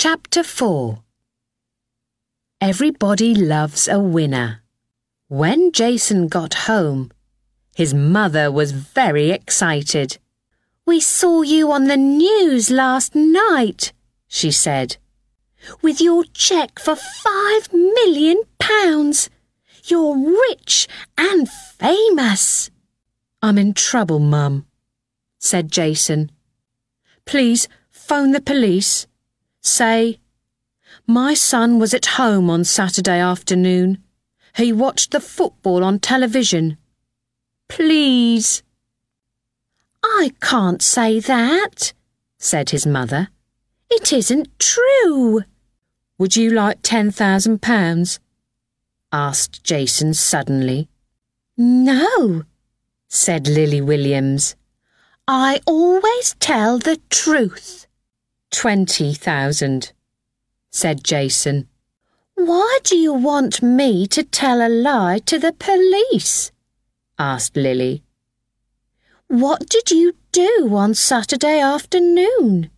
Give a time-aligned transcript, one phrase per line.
[0.00, 1.02] Chapter 4
[2.60, 4.62] Everybody loves a winner.
[5.26, 7.10] When Jason got home,
[7.74, 10.18] his mother was very excited.
[10.86, 13.92] We saw you on the news last night,
[14.28, 14.98] she said.
[15.82, 19.28] With your cheque for five million pounds.
[19.82, 20.16] You're
[20.48, 20.86] rich
[21.16, 22.70] and famous.
[23.42, 24.64] I'm in trouble, Mum,
[25.40, 26.30] said Jason.
[27.24, 29.07] Please phone the police.
[29.68, 30.18] Say,
[31.06, 33.98] My son was at home on Saturday afternoon.
[34.56, 36.78] He watched the football on television.
[37.68, 38.62] Please.
[40.02, 41.92] I can't say that,
[42.38, 43.28] said his mother.
[43.90, 45.42] It isn't true.
[46.16, 48.18] Would you like £10,000?
[49.12, 50.88] asked Jason suddenly.
[51.56, 52.44] No,
[53.08, 54.56] said Lily Williams.
[55.28, 57.86] I always tell the truth.
[58.50, 59.92] Twenty thousand,
[60.70, 61.68] said Jason.
[62.34, 66.52] Why do you want me to tell a lie to the police?
[67.18, 68.04] asked Lily.
[69.26, 72.70] What did you do on Saturday afternoon?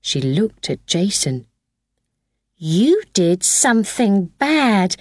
[0.00, 1.46] She looked at Jason.
[2.56, 4.96] You did something bad.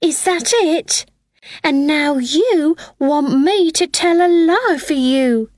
[0.00, 1.06] Is that it?
[1.64, 5.50] And now you want me to tell a lie for you.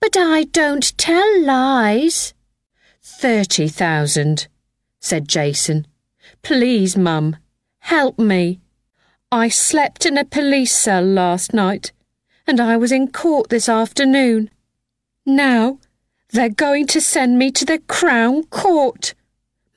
[0.00, 2.34] But I don't tell lies.
[3.08, 4.48] Thirty thousand,
[5.00, 5.86] said Jason.
[6.42, 7.36] Please, Mum,
[7.78, 8.60] help me.
[9.30, 11.92] I slept in a police cell last night,
[12.48, 14.50] and I was in court this afternoon.
[15.24, 15.78] Now
[16.32, 19.14] they're going to send me to the Crown Court.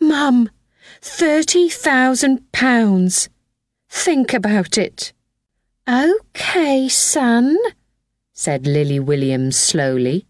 [0.02, 0.50] Mum,
[1.00, 3.30] thirty thousand pounds.
[3.90, 5.14] Think about it.
[5.88, 7.58] OK, son,
[8.34, 10.26] said Lily Williams slowly.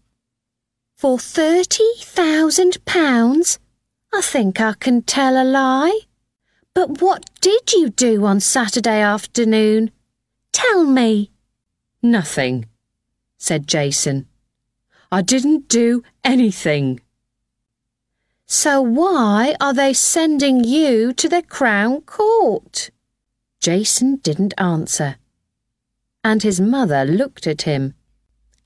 [1.00, 3.58] For thirty thousand pounds,
[4.12, 6.00] I think I can tell a lie.
[6.74, 9.92] But what did you do on Saturday afternoon?
[10.52, 11.30] Tell me.
[12.02, 12.66] Nothing,
[13.38, 14.26] said Jason.
[15.10, 17.00] I didn't do anything.
[18.44, 22.90] So why are they sending you to the Crown Court?
[23.58, 25.16] Jason didn't answer.
[26.22, 27.94] And his mother looked at him.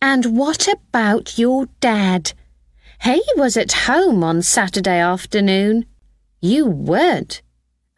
[0.00, 2.32] And what about your dad?
[3.02, 5.86] He was at home on Saturday afternoon.
[6.40, 7.42] You weren't,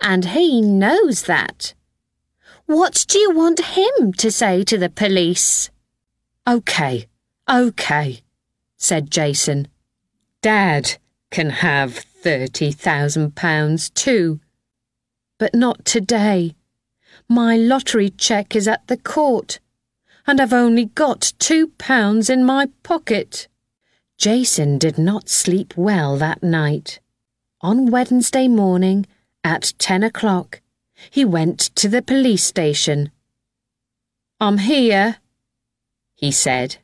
[0.01, 1.75] and he knows that.
[2.67, 5.71] What do you want him to say to the police?
[6.47, 7.07] OK,
[7.49, 8.21] OK,
[8.77, 9.69] said Jason.
[10.43, 10.97] Dad
[11.31, 14.41] can have thirty thousand pounds too.
[15.39, 16.57] But not today.
[17.29, 19.61] My lottery cheque is at the court
[20.27, 23.49] and I've only got two pounds in my pocket.
[24.19, 27.01] Jason did not sleep well that night.
[27.61, 29.07] On Wednesday morning,
[29.45, 30.61] at ten o'clock,
[31.11, 33.11] he went to the police station.
[34.41, 35.19] I'm here,
[36.15, 36.77] he said.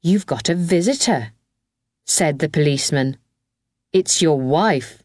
[0.00, 1.32] You've got a visitor,
[2.04, 3.18] said the policeman.
[3.92, 5.02] It's your wife.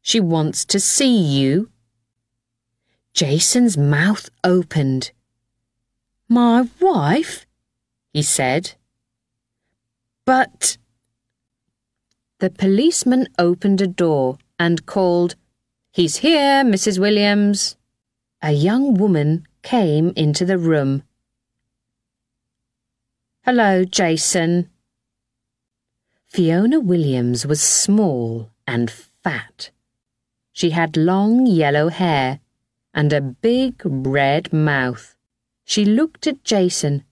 [0.00, 1.70] She wants to see you.
[3.12, 5.10] Jason's mouth opened.
[6.28, 7.46] My wife?
[8.12, 8.74] he said.
[10.24, 10.76] But.
[12.38, 15.36] The policeman opened a door and called,
[15.92, 16.98] He's here, Mrs.
[16.98, 17.76] Williams.
[18.42, 21.02] A young woman came into the room.
[23.44, 24.68] Hello, Jason.
[26.26, 29.70] Fiona Williams was small and fat.
[30.52, 32.40] She had long yellow hair
[32.92, 35.15] and a big red mouth.
[35.68, 37.02] She looked at Jason,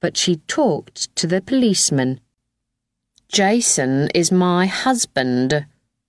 [0.00, 2.18] but she talked to the policeman.
[3.28, 5.64] Jason is my husband,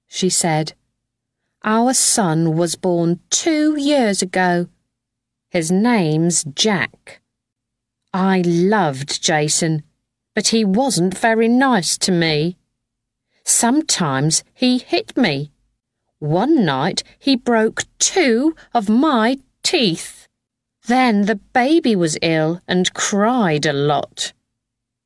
[0.07, 0.73] she said.
[1.63, 4.67] Our son was born two years ago.
[5.51, 7.21] His name's Jack.
[8.11, 9.83] I loved Jason,
[10.33, 12.57] but he wasn't very nice to me.
[13.43, 15.51] Sometimes he hit me.
[16.17, 20.20] One night he broke two of my teeth.
[20.87, 24.33] Then the baby was ill and cried a lot.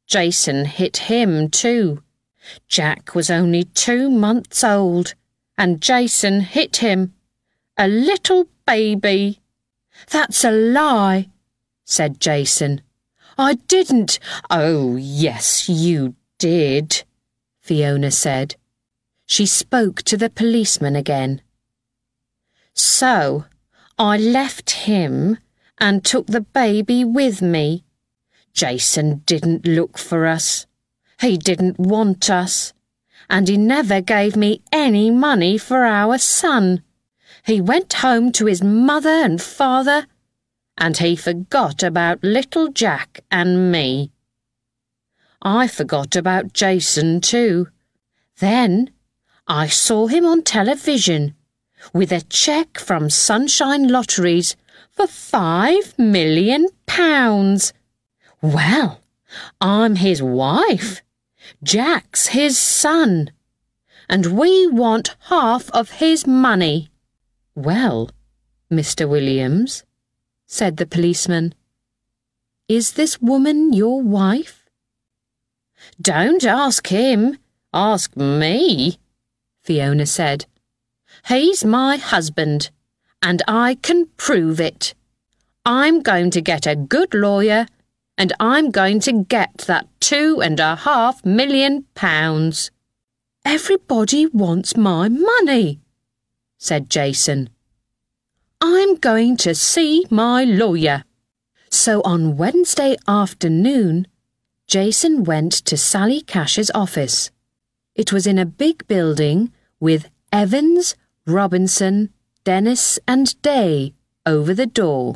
[0.07, 2.01] Jason hit him too.
[2.67, 5.15] Jack was only two months old,
[5.57, 7.13] and Jason hit him.
[7.77, 9.41] A little baby.
[10.09, 11.29] That's a lie,
[11.83, 12.81] said Jason.
[13.37, 14.19] I didn't.
[14.49, 17.03] Oh, yes, you did,
[17.59, 18.55] Fiona said.
[19.25, 21.41] She spoke to the policeman again.
[22.73, 23.45] So,
[23.97, 25.37] I left him
[25.77, 27.83] and took the baby with me.
[28.53, 30.65] Jason didn't look for us.
[31.19, 32.73] He didn't want us.
[33.29, 36.83] and he never gave me any money for our son.
[37.45, 40.07] He went home to his mother and father,
[40.77, 44.11] and he forgot about little Jack and me.
[45.41, 47.67] I forgot about Jason too.
[48.39, 48.89] Then
[49.47, 51.35] I saw him on television
[51.93, 54.55] with a cheque from Sunshine Lotteries
[54.91, 57.73] for five million pounds.
[58.41, 59.01] Well,
[59.59, 61.01] I'm his wife.
[61.63, 63.31] Jack's his son.
[64.07, 66.89] And we want half of his money.
[67.55, 68.09] Well,
[68.71, 69.07] Mr.
[69.07, 69.83] Williams,
[70.45, 71.53] said the policeman,
[72.67, 74.65] is this woman your wife?
[76.01, 77.37] Don't ask him,
[77.73, 78.97] ask me,
[79.63, 80.45] Fiona said.
[81.27, 82.69] He's my husband,
[83.21, 84.93] and I can prove it.
[85.65, 87.65] I'm going to get a good lawyer,
[88.17, 92.71] and I'm going to get that two and a half million pounds.
[93.43, 95.79] Everybody wants my money,
[96.57, 97.49] said Jason.
[98.61, 101.03] I'm going to see my lawyer.
[101.69, 104.07] So on Wednesday afternoon,
[104.67, 107.31] Jason went to Sally Cash's office.
[107.93, 110.95] It was in a big building with Evans,
[111.27, 112.09] Robinson,
[112.45, 115.15] Dennis, and Day over the door.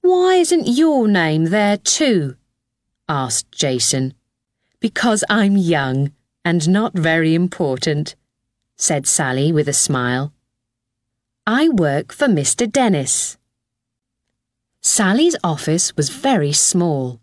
[0.00, 2.36] Why isn't your name there too?
[3.08, 4.14] asked Jason.
[4.78, 6.12] Because I'm young
[6.44, 8.14] and not very important,
[8.76, 10.32] said Sally with a smile.
[11.48, 12.70] I work for Mr.
[12.70, 13.36] Dennis.
[14.80, 17.20] Sally's office was very small.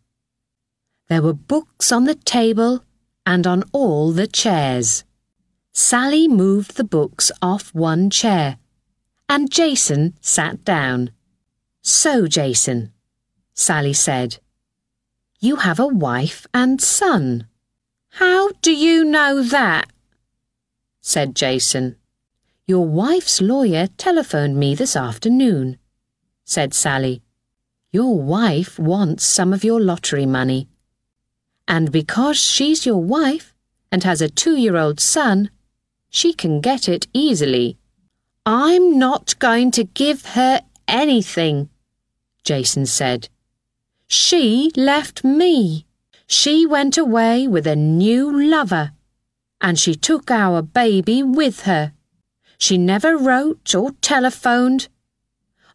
[1.07, 2.83] There were books on the table
[3.25, 5.06] and on all the chairs.
[5.71, 8.57] Sally moved the books off one chair,
[9.30, 11.12] and Jason sat down.
[11.81, 12.92] So, Jason,
[13.54, 14.40] Sally said,
[15.40, 17.48] you have a wife and son.
[18.14, 19.90] How do you know that?
[21.00, 21.96] said Jason.
[22.68, 25.78] Your wife's lawyer telephoned me this afternoon,
[26.44, 27.22] said Sally.
[27.92, 30.68] Your wife wants some of your lottery money.
[31.68, 33.56] And because she's your wife
[33.92, 35.50] and has a two-year-old son,
[36.10, 37.78] she can get it easily.
[38.51, 41.69] I'm not going to give her anything,
[42.44, 43.30] Jason said.
[44.07, 45.86] She left me.
[46.25, 48.94] She went away with a new lover,
[49.62, 51.94] and she took our baby with her.
[52.57, 54.88] She never wrote or telephoned.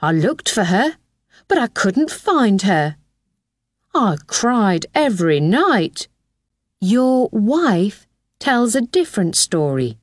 [0.03, 0.97] I looked for her,
[1.47, 2.97] but I couldn't find her.
[3.95, 6.09] I cried every night.
[6.81, 8.09] Your wife
[8.41, 9.97] tells a different story.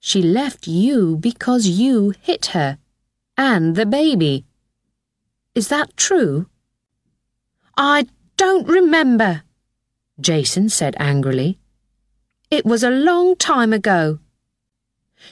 [0.00, 2.78] She left you because you hit her
[3.36, 4.44] and the baby.
[5.54, 6.46] Is that true?
[7.76, 8.06] I
[8.36, 9.42] don't remember,
[10.20, 11.58] Jason said angrily.
[12.50, 14.20] It was a long time ago.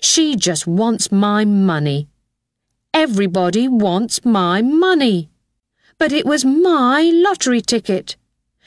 [0.01, 2.09] She just wants my money.
[2.93, 5.31] Everybody wants my money.
[5.99, 8.17] But it was my lottery ticket.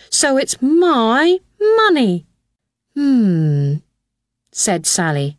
[0.09, 2.25] So it's my money.
[2.95, 3.75] Hmm,
[4.51, 5.38] said Sally.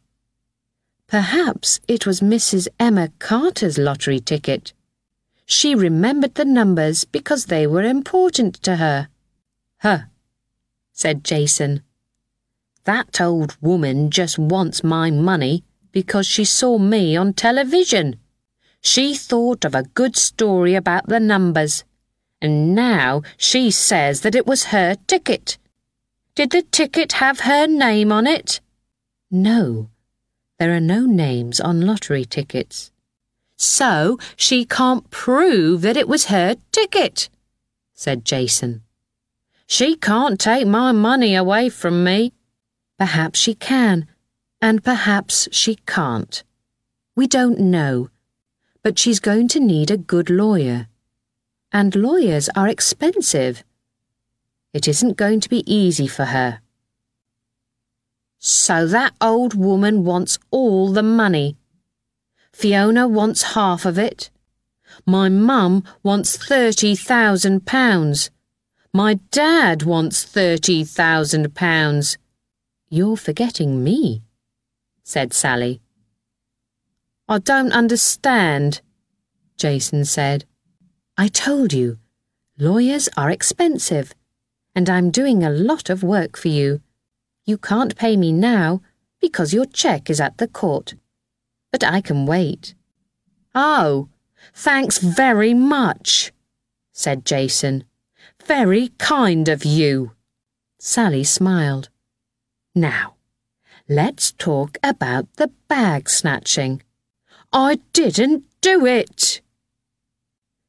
[1.10, 2.68] Perhaps it was Mrs.
[2.78, 4.72] Emma Carter's lottery ticket.
[5.44, 9.08] She remembered the numbers because they were important to her.
[9.78, 10.02] Huh,
[10.92, 11.82] said Jason.
[12.84, 18.20] That old woman just wants my money because she saw me on television.
[18.80, 21.82] She thought of a good story about the numbers,
[22.40, 25.58] and now she says that it was her ticket.
[26.36, 28.60] Did the ticket have her name on it?
[29.28, 29.89] No,
[30.60, 32.92] there are no names on lottery tickets.
[33.56, 37.30] So she can't prove that it was her ticket,
[37.94, 38.82] said Jason.
[39.66, 42.34] She can't take my money away from me.
[42.98, 44.06] Perhaps she can,
[44.60, 46.44] and perhaps she can't.
[47.16, 48.10] We don't know,
[48.82, 50.88] but she's going to need a good lawyer.
[51.72, 53.64] And lawyers are expensive.
[54.74, 56.60] It isn't going to be easy for her.
[58.42, 61.58] So that old woman wants all the money.
[62.54, 64.30] Fiona wants half of it.
[65.06, 68.30] My mum wants thirty thousand pounds.
[68.94, 72.16] My dad wants thirty thousand pounds.
[72.88, 74.22] You're forgetting me,
[75.04, 75.82] said Sally.
[77.28, 78.80] I don't understand,
[79.58, 80.46] Jason said.
[81.18, 81.98] I told you,
[82.58, 84.14] lawyers are expensive,
[84.74, 86.80] and I'm doing a lot of work for you.
[87.50, 88.80] You can't pay me now
[89.20, 90.94] because your cheque is at the court.
[91.72, 92.74] But I can wait.
[93.54, 94.08] Oh,
[94.54, 96.32] thanks very much,
[96.92, 97.84] said Jason.
[98.44, 100.12] Very kind of you.
[100.78, 101.88] Sally smiled.
[102.74, 103.16] Now,
[103.92, 106.80] Let's talk about the bag snatching.
[107.52, 109.40] I didn't do it.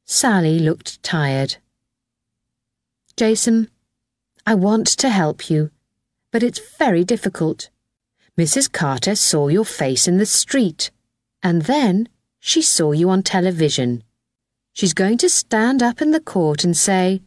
[0.05, 1.57] Sally looked tired.
[3.15, 3.69] Jason,
[4.43, 5.69] I want to help you,
[6.31, 7.69] but it's very difficult.
[8.37, 8.71] Mrs.
[8.71, 10.89] Carter saw your face in the street,
[11.43, 12.07] and then
[12.39, 14.03] she saw you on television.
[14.73, 17.21] She's going to stand up in the court and say,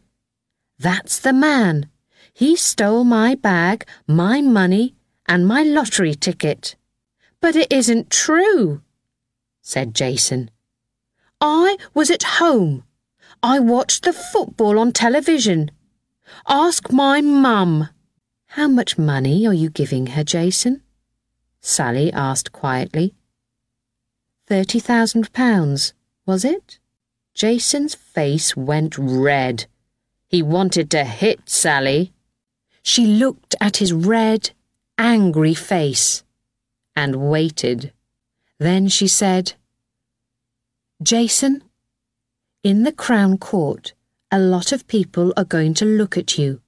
[0.79, 1.89] That's the man.
[2.33, 4.95] He stole my bag, my money,
[5.27, 6.75] and my lottery ticket.
[7.39, 8.81] But it isn't true,
[9.61, 10.49] said Jason.
[11.39, 12.83] I was at home.
[13.43, 15.69] I watched the football on television.
[16.47, 17.89] Ask my mum.
[18.55, 20.81] How much money are you giving her, Jason?
[21.59, 23.13] Sally asked quietly.
[24.47, 25.93] Thirty thousand pounds,
[26.25, 26.79] was it?
[27.33, 29.65] Jason's face went red.
[30.29, 32.13] He wanted to hit Sally.
[32.81, 34.51] She looked at his red,
[34.97, 36.23] angry face
[36.95, 37.91] and waited.
[38.57, 39.55] Then she said,
[41.03, 41.61] Jason,
[42.63, 43.93] in the Crown Court,
[44.31, 46.61] a lot of people are going to look at you.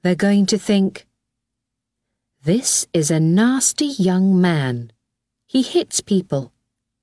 [0.00, 1.04] They're going to think,
[2.42, 4.92] this is a nasty young man.
[5.46, 6.52] He hits people,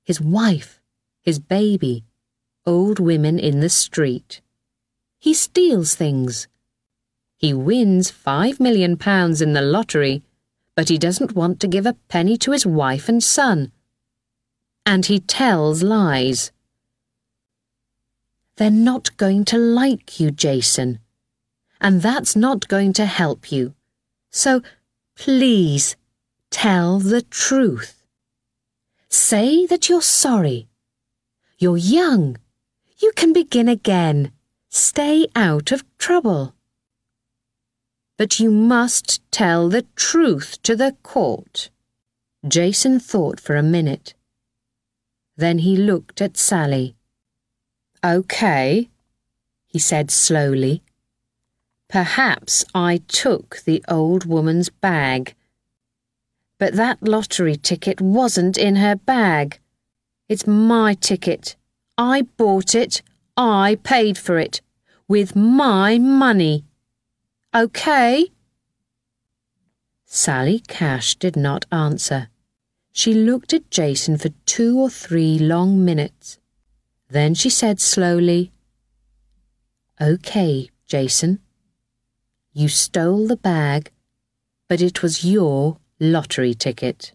[0.03, 0.81] his wife,
[1.21, 2.03] his baby,
[2.65, 4.41] old women in the street.
[5.19, 6.47] He steals things.
[7.37, 10.23] He wins five million pounds in the lottery
[10.75, 13.71] but he doesn't want to give a penny to his wife and son.
[14.85, 16.51] And he tells lies.
[18.57, 20.99] They're not going to like you, Jason.
[21.81, 23.73] And that's not going to help you.
[24.31, 24.61] So
[25.15, 25.95] please
[26.49, 28.05] tell the truth.
[29.09, 30.67] Say that you're sorry.
[31.57, 32.37] You're young.
[32.97, 34.31] You can begin again.
[34.69, 36.55] Stay out of trouble
[38.17, 41.69] but you must tell the truth to the court.
[42.47, 44.13] Jason thought for a minute.
[45.35, 46.95] Then he looked at Sally.
[48.03, 48.89] OK,
[49.67, 50.81] he said slowly.
[51.87, 55.35] Perhaps I took the old woman's bag.
[56.57, 59.59] But that lottery ticket wasn't in her bag.
[60.27, 61.55] It's my ticket.
[61.97, 63.01] I bought it.
[63.37, 64.61] I paid for it.
[65.07, 66.65] With my money.
[67.53, 68.31] OK?
[70.05, 72.29] Sally Cash did not answer.
[72.91, 76.39] She looked at Jason for two or three long minutes.
[77.09, 78.51] Then she said slowly,
[79.99, 81.39] OK, Jason.
[82.57, 83.91] You stole the bag,
[84.69, 87.11] but it was your lottery ticket.